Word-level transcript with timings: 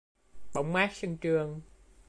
Bóng 0.53 0.73
mát 0.73 0.89
sân 0.93 1.17
trường 1.17 1.61